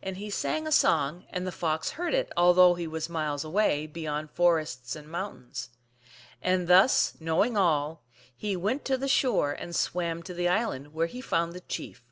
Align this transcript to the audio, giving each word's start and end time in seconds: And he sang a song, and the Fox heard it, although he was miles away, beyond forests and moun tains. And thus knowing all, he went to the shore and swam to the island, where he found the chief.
And 0.00 0.16
he 0.16 0.30
sang 0.30 0.66
a 0.66 0.72
song, 0.72 1.26
and 1.28 1.46
the 1.46 1.52
Fox 1.52 1.90
heard 1.90 2.14
it, 2.14 2.32
although 2.38 2.72
he 2.72 2.86
was 2.86 3.10
miles 3.10 3.44
away, 3.44 3.86
beyond 3.86 4.30
forests 4.30 4.96
and 4.96 5.06
moun 5.10 5.44
tains. 5.50 5.68
And 6.40 6.68
thus 6.68 7.12
knowing 7.20 7.54
all, 7.58 8.02
he 8.34 8.56
went 8.56 8.86
to 8.86 8.96
the 8.96 9.08
shore 9.08 9.52
and 9.52 9.76
swam 9.76 10.22
to 10.22 10.32
the 10.32 10.48
island, 10.48 10.94
where 10.94 11.04
he 11.06 11.20
found 11.20 11.52
the 11.52 11.60
chief. 11.60 12.02